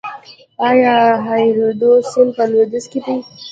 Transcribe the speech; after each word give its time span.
آیا 0.69 0.95
هریرود 1.27 1.81
سیند 2.09 2.31
په 2.35 2.43
لویدیځ 2.51 2.85
کې 2.91 2.99
دی؟ 3.05 3.17